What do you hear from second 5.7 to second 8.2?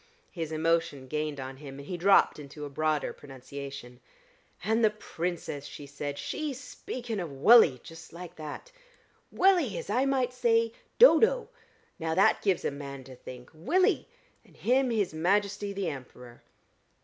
he said. "She speaking of Wullie, just